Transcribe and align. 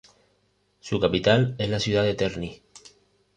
Su 0.79 0.99
capital 0.99 1.53
es 1.59 1.69
la 1.69 1.79
ciudad 1.79 2.03
de 2.03 2.15
Terni. 2.15 2.63